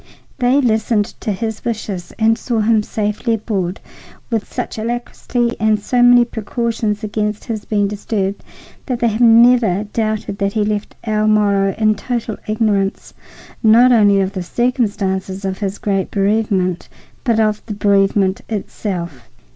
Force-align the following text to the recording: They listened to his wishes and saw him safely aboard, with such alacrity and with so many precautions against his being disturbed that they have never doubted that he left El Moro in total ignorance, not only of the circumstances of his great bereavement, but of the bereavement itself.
They 0.39 0.59
listened 0.59 1.05
to 1.19 1.31
his 1.31 1.63
wishes 1.63 2.11
and 2.17 2.35
saw 2.35 2.61
him 2.61 2.81
safely 2.81 3.35
aboard, 3.35 3.79
with 4.31 4.51
such 4.51 4.79
alacrity 4.79 5.55
and 5.59 5.73
with 5.75 5.85
so 5.85 6.01
many 6.01 6.25
precautions 6.25 7.03
against 7.03 7.43
his 7.43 7.65
being 7.65 7.87
disturbed 7.87 8.43
that 8.87 8.97
they 8.97 9.09
have 9.09 9.21
never 9.21 9.83
doubted 9.83 10.39
that 10.39 10.53
he 10.53 10.65
left 10.65 10.95
El 11.03 11.27
Moro 11.27 11.73
in 11.77 11.93
total 11.93 12.37
ignorance, 12.47 13.13
not 13.61 13.91
only 13.91 14.19
of 14.21 14.33
the 14.33 14.41
circumstances 14.41 15.45
of 15.45 15.59
his 15.59 15.77
great 15.77 16.09
bereavement, 16.09 16.89
but 17.23 17.39
of 17.39 17.63
the 17.67 17.75
bereavement 17.75 18.41
itself. 18.49 19.29